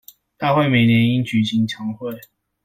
[0.35, 2.19] 大會每年應舉行常會